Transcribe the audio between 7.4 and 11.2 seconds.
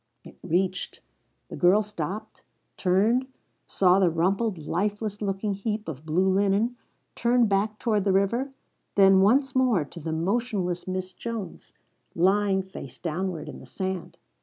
back toward the river, then once more to the motionless Miss